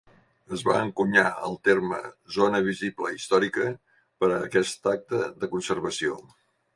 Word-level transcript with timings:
Es 0.55 0.61
va 0.67 0.75
encunyar 0.83 1.25
el 1.47 1.57
terme 1.67 1.99
"zona 2.37 2.61
visible 2.67 3.11
històrica" 3.17 3.67
per 4.23 4.31
a 4.31 4.39
aquest 4.47 4.89
acte 4.93 5.21
de 5.45 5.51
conservació. 5.53 6.17